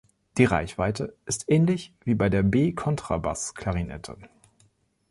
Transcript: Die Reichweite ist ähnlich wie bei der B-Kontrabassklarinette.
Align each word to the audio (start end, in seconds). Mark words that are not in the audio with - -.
Die 0.39 0.45
Reichweite 0.45 1.15
ist 1.27 1.45
ähnlich 1.47 1.93
wie 2.05 2.15
bei 2.15 2.27
der 2.27 2.41
B-Kontrabassklarinette. 2.41 4.17